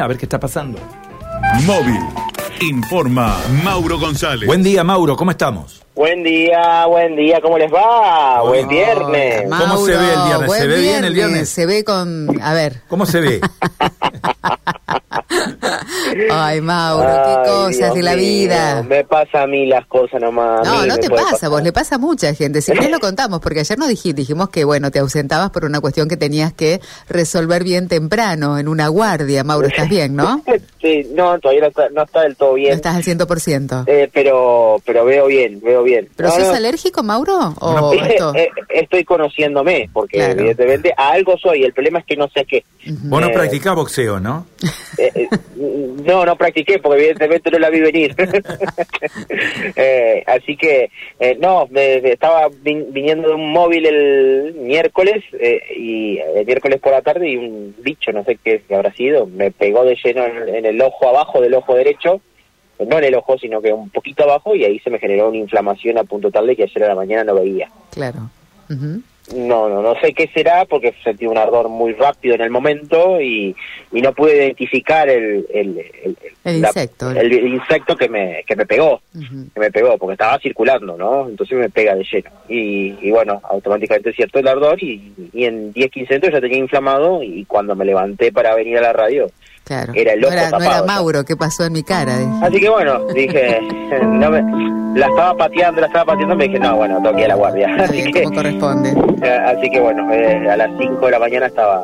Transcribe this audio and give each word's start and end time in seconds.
A 0.00 0.06
ver 0.06 0.16
qué 0.16 0.24
está 0.24 0.40
pasando. 0.40 0.78
Móvil. 1.66 2.00
Informa 2.62 3.36
Mauro 3.62 3.98
González. 3.98 4.46
Buen 4.46 4.62
día, 4.62 4.82
Mauro, 4.82 5.18
¿cómo 5.18 5.32
estamos? 5.32 5.82
Buen 5.94 6.22
día, 6.22 6.86
buen 6.86 7.14
día, 7.14 7.42
¿cómo 7.42 7.58
les 7.58 7.70
va? 7.70 8.40
Buen 8.40 8.66
viernes. 8.68 9.46
Ma- 9.50 9.58
¿Cómo 9.60 9.84
se 9.84 9.94
ve 9.94 10.14
el 10.14 10.22
viernes? 10.28 10.52
¿Se 10.54 10.66
ve 10.66 10.80
bien 10.80 11.04
el 11.04 11.12
viernes? 11.12 11.48
Se 11.50 11.66
ve 11.66 11.84
con... 11.84 12.40
A 12.42 12.54
ver. 12.54 12.80
¿Cómo 12.88 13.04
se 13.04 13.20
ve? 13.20 13.40
Ay, 16.30 16.60
Mauro, 16.60 17.08
Ay, 17.08 17.36
qué 17.44 17.48
cosas 17.50 17.76
Dios 17.78 17.94
de 17.94 18.02
la 18.02 18.12
mío, 18.16 18.22
vida. 18.24 18.82
Me 18.82 19.04
pasa 19.04 19.42
a 19.42 19.46
mí 19.46 19.66
las 19.66 19.86
cosas 19.86 20.20
nomás. 20.20 20.66
No, 20.66 20.86
no 20.86 20.96
te 20.98 21.08
pasa, 21.10 21.30
pasar. 21.32 21.50
vos 21.50 21.62
le 21.62 21.72
pasa 21.72 21.94
a 21.96 21.98
mucha 21.98 22.32
gente. 22.34 22.60
Si 22.62 22.72
querés 22.72 22.90
lo 22.90 23.00
contamos, 23.00 23.40
porque 23.40 23.60
ayer 23.60 23.78
nos 23.78 23.88
dijimos, 23.88 24.16
dijimos 24.16 24.48
que, 24.50 24.64
bueno, 24.64 24.90
te 24.90 24.98
ausentabas 24.98 25.50
por 25.50 25.64
una 25.64 25.80
cuestión 25.80 26.08
que 26.08 26.16
tenías 26.16 26.52
que 26.52 26.80
resolver 27.08 27.64
bien 27.64 27.88
temprano, 27.88 28.58
en 28.58 28.68
una 28.68 28.88
guardia. 28.88 29.44
Mauro, 29.44 29.68
¿estás 29.68 29.88
bien, 29.88 30.14
no? 30.16 30.42
Sí, 30.82 31.06
no, 31.14 31.38
todavía 31.38 31.60
no 31.62 31.68
está, 31.68 31.88
no 31.90 32.02
está 32.02 32.22
del 32.22 32.34
todo 32.34 32.48
No 32.48 32.54
bien. 32.56 32.72
estás 32.74 32.96
al 32.96 33.04
100%. 33.04 33.84
Eh, 33.86 34.10
pero 34.12 34.82
pero 34.84 35.04
veo 35.04 35.26
bien, 35.28 35.60
veo 35.62 35.84
bien. 35.84 36.08
¿Pero 36.16 36.28
No, 36.30 36.34
sos 36.34 36.48
no, 36.48 36.54
alérgico, 36.54 37.04
Mauro? 37.04 37.54
¿O 37.60 37.72
No, 37.72 37.92
eh, 38.02 38.08
esto? 38.10 38.34
eh, 38.34 38.48
estoy 38.68 39.04
conociéndome, 39.04 39.88
porque 39.92 40.16
Claro. 40.18 40.40
evidentemente 40.40 40.92
a 40.96 41.10
algo 41.12 41.38
soy. 41.38 41.62
El 41.62 41.72
problema 41.72 42.00
es 42.00 42.04
que 42.04 42.16
no 42.16 42.28
sé 42.34 42.44
qué. 42.46 42.64
Vos 42.84 43.20
no 43.20 43.28
Eh, 43.28 43.32
practicás 43.32 43.74
boxeo, 43.76 44.18
¿no? 44.18 44.46
Eh, 44.98 45.10
eh, 45.14 45.28
no, 46.04 46.24
no 46.26 46.36
practiqué 46.36 46.78
porque 46.80 46.98
evidentemente 46.98 47.50
no 47.50 47.58
la 47.58 47.70
vi 47.70 47.80
venir. 47.80 48.14
Eh, 49.76 50.22
así 50.26 50.56
que, 50.56 50.90
eh, 51.18 51.36
no, 51.40 51.66
me, 51.70 52.00
me 52.00 52.12
estaba 52.12 52.48
vin- 52.48 52.86
viniendo 52.92 53.28
de 53.28 53.34
un 53.34 53.50
móvil 53.52 53.86
el 53.86 54.54
miércoles 54.54 55.22
eh, 55.38 55.60
y 55.76 56.18
el 56.18 56.44
miércoles 56.46 56.80
por 56.80 56.92
la 56.92 57.02
tarde 57.02 57.28
y 57.30 57.36
un 57.36 57.74
bicho, 57.78 58.12
no 58.12 58.24
sé 58.24 58.38
qué 58.42 58.62
habrá 58.70 58.92
sido, 58.94 59.26
me 59.26 59.50
pegó 59.50 59.84
de 59.84 59.96
lleno 60.02 60.24
en, 60.26 60.54
en 60.54 60.66
el 60.66 60.80
ojo 60.80 61.08
abajo 61.08 61.40
del 61.40 61.54
ojo 61.54 61.74
derecho, 61.74 62.20
no 62.86 62.98
en 62.98 63.04
el 63.04 63.14
ojo, 63.14 63.38
sino 63.38 63.60
que 63.62 63.72
un 63.72 63.90
poquito 63.90 64.24
abajo 64.24 64.54
y 64.54 64.64
ahí 64.64 64.78
se 64.80 64.90
me 64.90 64.98
generó 64.98 65.28
una 65.28 65.38
inflamación 65.38 65.98
a 65.98 66.04
punto 66.04 66.30
tal 66.30 66.46
de 66.46 66.56
que 66.56 66.64
ayer 66.64 66.84
a 66.84 66.88
la 66.88 66.94
mañana 66.96 67.24
no 67.24 67.34
veía. 67.34 67.68
Claro. 67.90 68.30
No, 69.36 69.68
no, 69.68 69.80
no 69.82 69.94
sé 70.00 70.12
qué 70.12 70.28
será 70.34 70.64
porque 70.64 70.94
sentí 71.04 71.26
un 71.26 71.38
ardor 71.38 71.68
muy 71.68 71.92
rápido 71.92 72.34
en 72.34 72.40
el 72.40 72.50
momento 72.50 73.20
y, 73.20 73.54
y 73.92 74.02
no 74.02 74.12
pude 74.12 74.34
identificar 74.36 75.08
el, 75.08 75.46
el, 75.54 75.78
el, 75.78 76.16
El 76.44 76.60
la- 76.60 76.68
insecto. 76.68 77.10
el 77.12 77.32
insecto 77.32 77.96
que 77.96 78.08
me, 78.08 78.42
que 78.46 78.56
me 78.56 78.66
pegó, 78.66 79.00
que 79.54 79.60
me 79.60 79.70
pegó 79.70 79.96
porque 79.96 80.14
estaba 80.14 80.38
circulando, 80.40 80.96
¿no? 80.96 81.28
Entonces 81.28 81.56
me 81.56 81.70
pega 81.70 81.94
de 81.94 82.04
lleno. 82.04 82.30
Y, 82.48 82.96
y 83.00 83.10
bueno, 83.12 83.40
automáticamente 83.48 84.12
cierto 84.12 84.40
el 84.40 84.48
ardor 84.48 84.82
y, 84.82 85.12
y 85.32 85.44
en 85.44 85.72
10, 85.72 85.90
15 85.90 86.14
minutos 86.14 86.32
ya 86.34 86.40
tenía 86.40 86.58
inflamado 86.58 87.22
y 87.22 87.44
cuando 87.44 87.76
me 87.76 87.84
levanté 87.84 88.32
para 88.32 88.54
venir 88.56 88.78
a 88.78 88.82
la 88.82 88.92
radio. 88.92 89.28
Claro. 89.64 89.92
Era 89.94 90.12
el 90.12 90.20
no, 90.20 90.28
era, 90.28 90.50
no 90.50 90.60
era. 90.60 90.82
Mauro, 90.82 91.24
¿qué 91.24 91.36
pasó 91.36 91.64
en 91.64 91.72
mi 91.72 91.82
cara? 91.82 92.18
Dije. 92.18 92.30
Así 92.42 92.60
que 92.60 92.68
bueno, 92.68 93.04
dije, 93.14 93.60
no 94.02 94.30
me- 94.30 94.72
la 94.94 95.06
estaba 95.06 95.34
pateando, 95.34 95.80
la 95.80 95.86
estaba 95.86 96.04
pateando, 96.04 96.36
me 96.36 96.44
dije, 96.44 96.58
no, 96.58 96.76
bueno, 96.76 97.00
ir 97.18 97.24
a 97.24 97.28
la 97.28 97.34
guardia. 97.34 97.74
Así 97.80 98.12
que, 98.12 98.24
corresponde. 98.24 98.90
eh, 99.22 99.38
así 99.46 99.70
que 99.70 99.80
bueno, 99.80 100.12
eh, 100.12 100.50
a 100.50 100.56
las 100.56 100.70
5 100.78 101.06
de 101.06 101.10
la 101.12 101.18
mañana 101.18 101.46
estaba, 101.46 101.82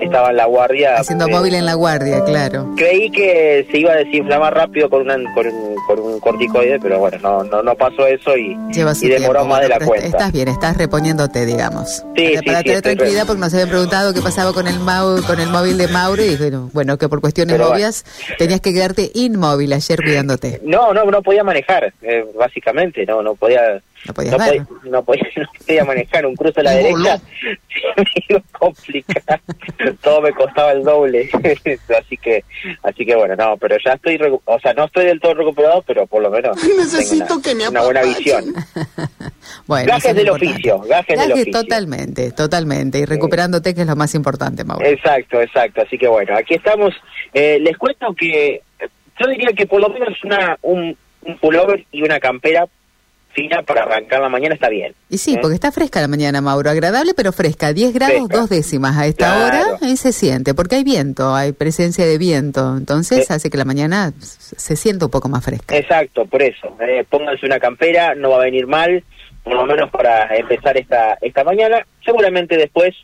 estaba 0.00 0.30
en 0.30 0.36
la 0.36 0.44
guardia. 0.46 0.96
Haciendo 0.96 1.26
eh, 1.26 1.30
móvil 1.30 1.54
en 1.54 1.64
la 1.64 1.74
guardia, 1.74 2.22
claro. 2.24 2.68
Creí 2.76 3.10
que 3.10 3.66
se 3.70 3.78
iba 3.78 3.92
a 3.92 3.96
desinflamar 3.96 4.54
rápido 4.54 4.90
con, 4.90 5.02
una, 5.02 5.14
con, 5.34 5.46
con 5.96 6.00
un 6.00 6.20
corticoide, 6.20 6.78
pero 6.80 6.98
bueno, 6.98 7.18
no, 7.18 7.44
no, 7.44 7.62
no 7.62 7.74
pasó 7.74 8.06
eso 8.06 8.36
y, 8.36 8.52
y 8.70 8.74
demoró 8.74 8.94
tiempo, 8.94 9.44
más 9.44 9.60
de 9.62 9.68
la 9.68 9.78
cuenta. 9.80 10.06
Estás 10.06 10.32
bien, 10.32 10.48
estás 10.48 10.76
reponiéndote, 10.76 11.44
digamos. 11.46 12.04
Sí, 12.16 12.28
para 12.28 12.38
sí, 12.40 12.46
para 12.46 12.58
sí, 12.58 12.64
tener 12.64 12.82
tranquilidad, 12.82 13.20
re- 13.22 13.26
porque 13.26 13.40
nos 13.40 13.54
habían 13.54 13.68
preguntado 13.68 14.14
qué 14.14 14.20
pasaba 14.20 14.52
con 14.52 14.66
el 14.68 14.78
mau- 14.80 15.24
con 15.26 15.40
el 15.40 15.48
móvil 15.48 15.78
de 15.78 15.88
Mauro 15.88 16.22
y 16.24 16.36
bueno, 16.36 16.70
bueno, 16.72 16.96
que 16.98 17.08
por 17.08 17.20
cuestiones 17.20 17.54
Pero 17.54 17.64
bueno. 17.64 17.76
obvias 17.76 18.04
tenías 18.38 18.60
que 18.60 18.72
quedarte 18.72 19.10
inmóvil 19.14 19.72
ayer 19.72 20.00
cuidándote. 20.02 20.60
No, 20.64 20.92
no, 20.94 21.04
no 21.04 21.22
podía 21.22 21.42
manejar, 21.44 21.92
eh, 22.02 22.24
básicamente, 22.38 23.04
no, 23.06 23.22
no 23.22 23.34
podía, 23.34 23.80
No 24.06 24.14
podías 24.14 24.32
no, 24.32 24.38
ver. 24.38 24.64
podía, 24.64 24.90
no, 24.92 25.02
podía, 25.02 25.22
no 25.36 25.46
podía 25.66 25.84
manejar 25.84 26.26
un 26.26 26.36
cruce 26.36 26.60
a 26.60 26.64
la 26.64 26.70
derecha, 26.72 27.20
me 27.96 28.04
iba 28.28 28.38
a 28.38 28.58
complicar, 28.58 29.40
todo 30.02 30.20
me 30.20 30.32
costaba 30.32 30.72
el 30.72 30.82
doble, 30.84 31.28
así 31.98 32.16
que, 32.16 32.44
así 32.82 33.04
que 33.06 33.14
bueno, 33.16 33.34
no, 33.36 33.56
pero 33.56 33.76
ya 33.84 33.94
estoy, 33.94 34.18
o 34.44 34.60
sea, 34.60 34.72
no 34.74 34.84
estoy 34.84 35.06
del 35.06 35.20
todo 35.20 35.34
recuperado, 35.34 35.79
pero 35.86 36.06
por 36.06 36.22
lo 36.22 36.30
menos 36.30 36.56
Necesito 36.78 37.34
una, 37.34 37.42
que 37.42 37.54
me 37.54 37.68
una 37.68 37.82
buena 37.82 38.02
visión. 38.02 38.44
Bueno, 39.66 39.86
Gajes 39.92 40.14
del 40.14 40.26
importante. 40.26 40.52
oficio, 40.52 40.78
gajes 40.80 41.18
del 41.18 41.32
oficio. 41.32 41.52
totalmente, 41.52 42.30
totalmente. 42.32 42.98
Y 43.00 43.04
recuperándote, 43.04 43.74
que 43.74 43.80
es 43.82 43.86
lo 43.86 43.96
más 43.96 44.14
importante, 44.14 44.64
Mauro. 44.64 44.84
Exacto, 44.86 45.40
exacto. 45.40 45.82
Así 45.82 45.98
que 45.98 46.06
bueno, 46.08 46.36
aquí 46.36 46.54
estamos. 46.54 46.92
Eh, 47.32 47.58
les 47.60 47.76
cuento 47.76 48.14
que 48.14 48.54
eh, 48.54 48.88
yo 49.18 49.26
diría 49.28 49.48
que 49.56 49.66
por 49.66 49.80
lo 49.80 49.88
menos 49.88 50.22
una 50.24 50.56
un, 50.62 50.96
un 51.22 51.38
pullover 51.38 51.84
y 51.90 52.02
una 52.02 52.20
campera 52.20 52.66
fina 53.32 53.62
para 53.62 53.82
arrancar 53.84 54.20
la 54.20 54.28
mañana 54.28 54.54
está 54.54 54.68
bien. 54.68 54.94
Y 55.08 55.18
sí, 55.18 55.34
¿eh? 55.34 55.38
porque 55.40 55.54
está 55.54 55.70
fresca 55.72 56.00
la 56.00 56.08
mañana, 56.08 56.40
Mauro. 56.40 56.70
Agradable, 56.70 57.12
pero 57.14 57.32
fresca. 57.32 57.72
10 57.72 57.92
grados, 57.94 58.16
Fresca. 58.16 58.36
dos 58.36 58.48
décimas. 58.50 58.96
A 58.96 59.06
esta 59.06 59.26
Claro. 59.26 59.68
hora 59.68 59.78
ahí 59.82 59.96
se 59.96 60.12
siente, 60.12 60.54
porque 60.54 60.76
hay 60.76 60.84
viento, 60.84 61.34
hay 61.34 61.52
presencia 61.52 62.06
de 62.06 62.18
viento. 62.18 62.76
Entonces 62.76 63.30
Eh. 63.30 63.32
hace 63.34 63.50
que 63.50 63.56
la 63.56 63.64
mañana 63.64 64.12
se 64.20 64.76
sienta 64.76 65.04
un 65.06 65.10
poco 65.10 65.28
más 65.28 65.44
fresca. 65.44 65.76
Exacto, 65.76 66.26
por 66.26 66.42
eso. 66.42 66.76
Eh, 66.80 67.04
pónganse 67.08 67.46
una 67.46 67.58
campera, 67.60 68.14
no 68.14 68.30
va 68.30 68.36
a 68.36 68.44
venir 68.44 68.66
mal, 68.66 69.02
por 69.44 69.54
lo 69.54 69.64
menos 69.66 69.90
para 69.90 70.34
empezar 70.36 70.76
esta 70.76 71.16
esta 71.20 71.44
mañana. 71.44 71.86
Seguramente 72.04 72.56
después 72.56 72.94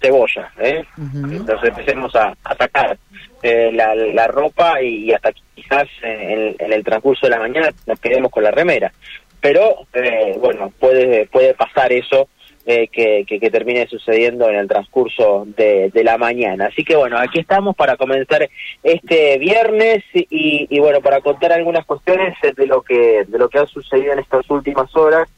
cebolla, 0.00 0.52
¿eh? 0.60 0.84
Entonces 0.96 1.70
empecemos 1.70 2.14
a, 2.14 2.32
a 2.44 2.56
sacar 2.56 2.96
eh, 3.42 3.70
la, 3.72 3.94
la 3.96 4.28
ropa 4.28 4.80
y, 4.80 5.06
y 5.06 5.12
hasta 5.12 5.32
quizás 5.56 5.88
eh, 6.04 6.54
en, 6.58 6.66
en 6.66 6.72
el 6.72 6.84
transcurso 6.84 7.26
de 7.26 7.30
la 7.30 7.40
mañana 7.40 7.70
nos 7.86 7.98
quedemos 7.98 8.30
con 8.30 8.44
la 8.44 8.52
remera. 8.52 8.92
Pero 9.40 9.86
eh, 9.92 10.36
bueno, 10.40 10.72
puede 10.78 11.26
puede 11.26 11.54
pasar 11.54 11.92
eso 11.92 12.28
eh, 12.66 12.88
que, 12.88 13.24
que, 13.26 13.50
termine 13.50 13.86
sucediendo 13.86 14.48
en 14.50 14.56
el 14.56 14.68
transcurso 14.68 15.46
de, 15.56 15.90
de 15.90 16.04
la 16.04 16.18
mañana. 16.18 16.66
Así 16.66 16.84
que 16.84 16.96
bueno, 16.96 17.16
aquí 17.18 17.38
estamos 17.38 17.74
para 17.74 17.96
comenzar 17.96 18.48
este 18.82 19.38
viernes 19.38 20.04
y, 20.12 20.66
y 20.68 20.78
bueno, 20.78 21.00
para 21.00 21.20
contar 21.20 21.52
algunas 21.52 21.86
cuestiones 21.86 22.36
de 22.56 22.66
lo 22.66 22.82
que 22.82 23.24
de 23.26 23.38
lo 23.38 23.48
que 23.48 23.58
ha 23.58 23.66
sucedido 23.66 24.12
en 24.12 24.18
estas 24.18 24.50
últimas 24.50 24.94
horas 24.96 25.28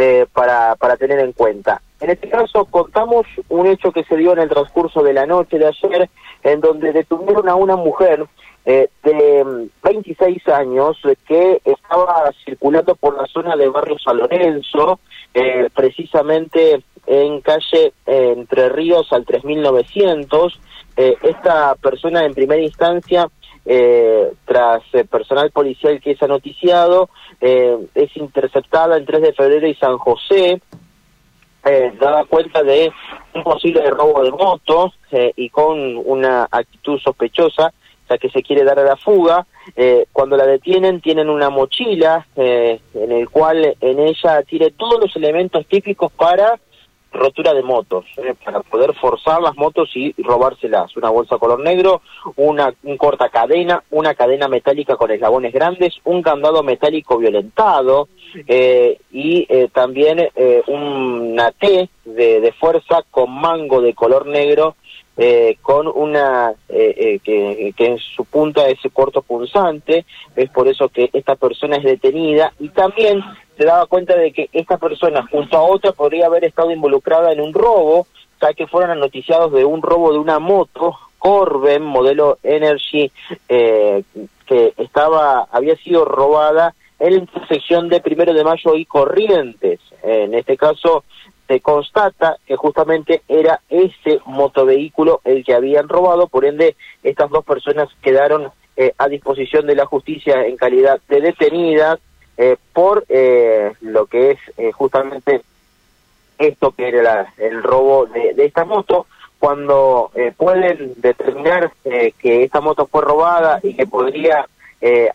eh, 0.00 0.26
para, 0.32 0.76
para 0.76 0.96
tener 0.96 1.18
en 1.18 1.32
cuenta. 1.32 1.82
En 2.00 2.10
este 2.10 2.28
caso 2.28 2.64
contamos 2.66 3.26
un 3.48 3.66
hecho 3.66 3.90
que 3.90 4.04
se 4.04 4.16
dio 4.16 4.32
en 4.32 4.38
el 4.38 4.48
transcurso 4.48 5.02
de 5.02 5.12
la 5.12 5.26
noche 5.26 5.58
de 5.58 5.66
ayer, 5.66 6.08
en 6.44 6.60
donde 6.60 6.92
detuvieron 6.92 7.48
a 7.48 7.56
una 7.56 7.74
mujer 7.74 8.24
eh, 8.70 8.90
de 9.02 9.44
mm, 9.44 9.70
26 9.82 10.46
años 10.48 10.98
eh, 11.04 11.16
que 11.26 11.62
estaba 11.64 12.30
circulando 12.44 12.94
por 12.96 13.16
la 13.16 13.26
zona 13.26 13.56
de 13.56 13.66
Barrio 13.66 13.98
San 13.98 14.18
Lorenzo, 14.18 15.00
eh, 15.32 15.70
precisamente 15.74 16.82
en 17.06 17.40
calle 17.40 17.94
eh, 18.04 18.34
Entre 18.36 18.68
Ríos 18.68 19.10
al 19.14 19.24
3900. 19.24 20.60
Eh, 20.98 21.16
esta 21.22 21.76
persona 21.76 22.26
en 22.26 22.34
primera 22.34 22.60
instancia 22.62 23.30
tras 24.46 24.82
personal 25.10 25.50
policial 25.50 26.00
que 26.00 26.12
es 26.12 26.22
anoticiado, 26.22 27.10
es 27.38 28.16
interceptada 28.16 28.96
en 28.96 29.04
3 29.04 29.20
de 29.20 29.32
febrero 29.34 29.66
y 29.66 29.74
San 29.74 29.98
José, 29.98 30.62
eh, 31.64 31.92
daba 32.00 32.24
cuenta 32.24 32.62
de 32.62 32.90
un 33.34 33.42
posible 33.42 33.90
robo 33.90 34.22
de 34.22 34.30
moto 34.30 34.92
eh, 35.10 35.32
y 35.36 35.50
con 35.50 35.98
una 35.98 36.48
actitud 36.50 36.98
sospechosa, 36.98 37.74
sea 38.08 38.18
que 38.18 38.30
se 38.30 38.42
quiere 38.42 38.64
dar 38.64 38.78
a 38.78 38.84
la 38.84 38.96
fuga. 38.96 39.46
Eh, 39.76 40.06
cuando 40.12 40.36
la 40.36 40.46
detienen 40.46 41.00
tienen 41.00 41.28
una 41.28 41.50
mochila 41.50 42.26
eh, 42.34 42.80
en 42.94 43.12
el 43.12 43.28
cual 43.28 43.76
en 43.80 43.98
ella 44.00 44.42
tiene 44.42 44.70
todos 44.70 44.98
los 45.00 45.14
elementos 45.14 45.66
típicos 45.66 46.10
para 46.12 46.58
rotura 47.12 47.54
de 47.54 47.62
motos, 47.62 48.04
eh, 48.16 48.34
para 48.44 48.60
poder 48.60 48.94
forzar 48.94 49.40
las 49.40 49.56
motos 49.56 49.90
y 49.94 50.14
robárselas. 50.22 50.96
Una 50.96 51.10
bolsa 51.10 51.38
color 51.38 51.60
negro, 51.60 52.02
una 52.36 52.72
un 52.82 52.96
corta 52.96 53.28
cadena, 53.28 53.82
una 53.90 54.14
cadena 54.14 54.48
metálica 54.48 54.96
con 54.96 55.10
eslabones 55.10 55.52
grandes, 55.52 55.94
un 56.04 56.22
candado 56.22 56.62
metálico 56.62 57.18
violentado 57.18 58.08
eh, 58.46 58.98
y 59.10 59.46
eh, 59.48 59.68
también 59.72 60.28
eh, 60.34 60.62
una 60.66 61.50
T 61.52 61.88
de, 62.04 62.40
de 62.40 62.52
fuerza 62.52 63.02
con 63.10 63.30
mango 63.30 63.80
de 63.80 63.94
color 63.94 64.26
negro 64.26 64.76
eh, 65.16 65.56
con 65.62 65.88
una 65.88 66.52
eh, 66.68 67.18
que, 67.24 67.72
que 67.76 67.86
en 67.86 67.98
su 67.98 68.24
punta 68.24 68.68
es 68.68 68.78
corto 68.92 69.22
punzante, 69.22 70.04
es 70.36 70.48
por 70.50 70.68
eso 70.68 70.88
que 70.88 71.10
esta 71.12 71.34
persona 71.34 71.76
es 71.76 71.84
detenida 71.84 72.52
y 72.60 72.68
también 72.68 73.20
se 73.58 73.64
daba 73.64 73.86
cuenta 73.86 74.16
de 74.16 74.32
que 74.32 74.48
esta 74.52 74.78
persona 74.78 75.26
junto 75.26 75.56
a 75.56 75.62
otra 75.62 75.90
podría 75.90 76.26
haber 76.26 76.44
estado 76.44 76.70
involucrada 76.70 77.32
en 77.32 77.40
un 77.40 77.52
robo, 77.52 78.06
ya 78.40 78.54
que 78.54 78.68
fueron 78.68 79.00
noticiados 79.00 79.52
de 79.52 79.64
un 79.64 79.82
robo 79.82 80.12
de 80.12 80.18
una 80.18 80.38
moto 80.38 80.96
Corben 81.18 81.82
modelo 81.82 82.38
Energy 82.44 83.10
eh, 83.48 84.04
que 84.46 84.72
estaba 84.76 85.48
había 85.50 85.74
sido 85.76 86.04
robada 86.04 86.76
en 87.00 87.14
la 87.14 87.18
intersección 87.18 87.88
de 87.88 88.00
Primero 88.00 88.32
de 88.32 88.44
Mayo 88.44 88.76
y 88.76 88.84
Corrientes. 88.84 89.80
En 90.04 90.34
este 90.34 90.56
caso 90.56 91.02
se 91.48 91.60
constata 91.60 92.36
que 92.46 92.54
justamente 92.54 93.22
era 93.26 93.60
ese 93.68 94.20
motovehículo 94.26 95.20
el 95.24 95.44
que 95.44 95.54
habían 95.54 95.88
robado, 95.88 96.28
por 96.28 96.44
ende 96.44 96.76
estas 97.02 97.30
dos 97.30 97.44
personas 97.44 97.88
quedaron 98.00 98.52
eh, 98.76 98.92
a 98.96 99.08
disposición 99.08 99.66
de 99.66 99.74
la 99.74 99.86
justicia 99.86 100.46
en 100.46 100.56
calidad 100.56 101.00
de 101.08 101.20
detenidas 101.20 101.98
eh, 102.38 102.56
por 102.72 103.04
eh, 103.08 103.72
lo 103.82 104.06
que 104.06 104.30
es 104.30 104.38
eh, 104.56 104.72
justamente 104.72 105.42
esto 106.38 106.70
que 106.70 106.88
era 106.88 107.02
la- 107.02 107.34
el 107.36 107.62
robo 107.62 108.06
de, 108.06 108.32
esta 108.44 108.64
moto, 108.64 109.06
cuando 109.40 110.10
eh, 110.14 110.32
pueden 110.36 110.94
determinar 110.96 111.72
eh, 111.84 112.12
que 112.18 112.44
esta 112.44 112.60
moto 112.60 112.86
fue 112.86 113.02
robada 113.02 113.60
y 113.62 113.74
que 113.74 113.86
podría 113.86 114.46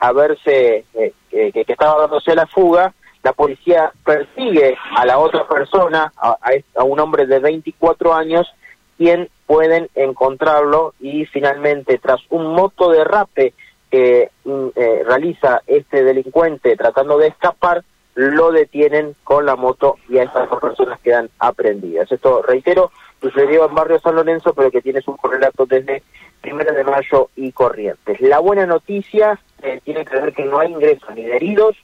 haberse, 0.01 0.83
que, 1.31 1.51
que 1.53 1.65
estaba 1.65 2.01
dándose 2.01 2.35
la 2.35 2.45
fuga, 2.47 2.93
la 3.23 3.31
policía 3.31 3.93
persigue 4.03 4.75
a 4.97 5.05
la 5.05 5.17
otra 5.17 5.47
persona, 5.47 6.11
a, 6.17 6.37
a 6.75 6.83
un 6.83 6.99
hombre 6.99 7.25
de 7.25 7.39
24 7.39 8.13
años, 8.13 8.53
quien 8.97 9.29
pueden 9.45 9.87
encontrarlo 9.95 10.93
y 10.99 11.25
finalmente 11.27 11.97
tras 11.97 12.19
un 12.29 12.53
moto 12.53 12.89
derrape 12.89 13.53
que 13.93 14.31
mm, 14.43 14.69
eh, 14.75 15.03
realiza 15.05 15.61
este 15.67 16.03
delincuente 16.03 16.75
tratando 16.75 17.19
de 17.19 17.27
escapar, 17.27 17.83
lo 18.15 18.51
detienen 18.51 19.15
con 19.23 19.45
la 19.45 19.55
moto 19.55 19.97
y 20.09 20.17
a 20.17 20.23
estas 20.23 20.49
dos 20.49 20.59
personas 20.59 20.99
quedan 21.01 21.29
aprendidas. 21.37 22.11
Esto, 22.11 22.41
reitero, 22.41 22.89
sucedió 23.21 23.67
en 23.67 23.75
barrio 23.75 23.99
San 23.99 24.15
Lorenzo, 24.15 24.55
pero 24.55 24.71
que 24.71 24.81
tiene 24.81 25.01
su 25.01 25.15
correlato 25.15 25.67
desde 25.67 26.01
Primera 26.41 26.71
de 26.71 26.83
Mayo 26.83 27.29
y 27.35 27.51
Corrientes. 27.51 28.19
La 28.19 28.39
buena 28.39 28.65
noticia 28.65 29.39
eh, 29.61 29.79
tiene 29.83 30.05
que 30.05 30.19
ver 30.19 30.33
que 30.33 30.45
no 30.45 30.57
hay 30.57 30.71
ingresos 30.71 31.13
ni 31.13 31.25
de 31.25 31.35
heridos, 31.35 31.77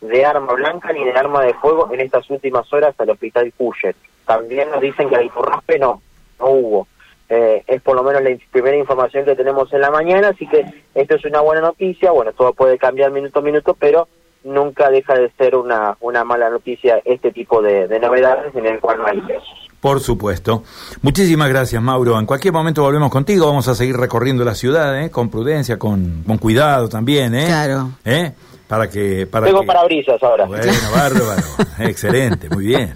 de 0.00 0.24
arma 0.24 0.52
blanca 0.52 0.92
ni 0.92 1.04
de 1.04 1.18
arma 1.18 1.42
de 1.42 1.54
fuego 1.54 1.92
en 1.92 1.98
estas 1.98 2.30
últimas 2.30 2.72
horas 2.72 2.94
al 2.96 3.10
hospital 3.10 3.52
Cuyer. 3.56 3.96
También 4.24 4.70
nos 4.70 4.80
dicen 4.80 5.08
que 5.08 5.16
la 5.16 5.32
raspe 5.42 5.80
no, 5.80 6.00
no 6.38 6.46
hubo. 6.46 6.88
Eh, 7.32 7.62
es 7.68 7.80
por 7.80 7.94
lo 7.94 8.02
menos 8.02 8.22
la 8.22 8.36
primera 8.50 8.76
información 8.76 9.24
que 9.24 9.36
tenemos 9.36 9.72
en 9.72 9.80
la 9.80 9.90
mañana, 9.90 10.28
así 10.30 10.48
que 10.48 10.64
esto 10.94 11.14
es 11.14 11.24
una 11.24 11.40
buena 11.40 11.60
noticia. 11.60 12.10
Bueno, 12.10 12.32
todo 12.32 12.52
puede 12.52 12.76
cambiar 12.76 13.12
minuto 13.12 13.38
a 13.38 13.42
minuto, 13.42 13.76
pero 13.78 14.08
nunca 14.42 14.90
deja 14.90 15.14
de 15.14 15.30
ser 15.38 15.54
una, 15.54 15.96
una 16.00 16.24
mala 16.24 16.50
noticia 16.50 17.00
este 17.04 17.30
tipo 17.30 17.62
de, 17.62 17.86
de 17.86 18.00
novedades 18.00 18.54
en 18.56 18.66
el 18.66 18.80
cual 18.80 18.98
no 18.98 19.06
hay 19.06 19.18
ingresos. 19.18 19.70
Por 19.80 20.00
supuesto. 20.00 20.64
Muchísimas 21.02 21.48
gracias, 21.48 21.80
Mauro. 21.80 22.18
En 22.18 22.26
cualquier 22.26 22.52
momento 22.52 22.82
volvemos 22.82 23.10
contigo. 23.10 23.46
Vamos 23.46 23.66
a 23.68 23.74
seguir 23.74 23.96
recorriendo 23.96 24.44
la 24.44 24.54
ciudad, 24.54 25.00
¿eh? 25.02 25.10
Con 25.10 25.30
prudencia, 25.30 25.78
con, 25.78 26.24
con 26.26 26.36
cuidado 26.36 26.88
también, 26.88 27.34
¿eh? 27.34 27.46
Claro. 27.46 27.90
¿Eh? 28.04 28.32
Para 28.70 28.88
que... 28.88 29.26
Para 29.26 29.46
Tengo 29.46 29.62
que... 29.62 29.66
parabrisas 29.66 30.22
ahora. 30.22 30.44
Bueno, 30.46 30.72
bárbaro. 30.94 31.42
Excelente, 31.80 32.48
muy 32.50 32.66
bien. 32.66 32.92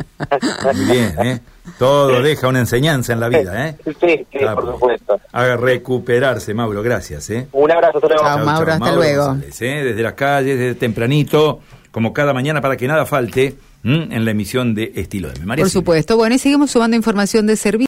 Muy 0.72 0.84
bien, 0.84 1.14
¿eh? 1.20 1.40
Todo 1.80 2.22
deja 2.22 2.46
una 2.46 2.60
enseñanza 2.60 3.12
en 3.12 3.18
la 3.18 3.28
vida, 3.28 3.68
¿eh? 3.70 3.76
Sí, 3.84 3.92
sí, 4.00 4.26
Claro. 4.38 4.60
por 4.60 4.72
supuesto. 4.74 5.20
Haga 5.32 5.56
recuperarse, 5.56 6.54
Mauro. 6.54 6.80
Gracias, 6.80 7.28
¿eh? 7.30 7.48
Un 7.50 7.72
abrazo, 7.72 7.98
hasta 7.98 8.06
luego. 8.08 8.22
Chao, 8.22 8.44
Mauro, 8.46 8.72
hasta 8.72 8.92
luego. 8.94 9.26
González, 9.26 9.62
¿eh? 9.62 9.82
Desde 9.82 10.02
las 10.04 10.12
calles, 10.12 10.56
desde 10.60 10.74
tempranito, 10.76 11.58
como 11.90 12.12
cada 12.12 12.32
mañana, 12.32 12.60
para 12.60 12.76
que 12.76 12.86
nada 12.86 13.04
falte 13.04 13.56
¿m? 13.82 14.08
en 14.14 14.24
la 14.24 14.30
emisión 14.30 14.76
de 14.76 14.92
Estilo 14.94 15.30
de 15.32 15.40
María 15.44 15.64
Por 15.64 15.70
Silvia. 15.70 15.80
supuesto. 15.82 16.16
Bueno, 16.16 16.36
y 16.36 16.38
seguimos 16.38 16.70
sumando 16.70 16.96
información 16.96 17.48
de 17.48 17.56
servicio. 17.56 17.82